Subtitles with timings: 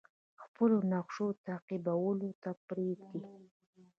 [0.43, 3.21] خپلو نقشو تعقیبولو ته پریږدي.